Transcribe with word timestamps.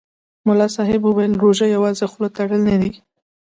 ملا 0.45 0.67
صاحب 0.75 1.01
ویل: 1.05 1.33
روژه 1.43 1.67
یوازې 1.75 2.05
خوله 2.11 2.29
تړل 2.37 2.61
نه 2.69 2.75
دي. 2.81 2.91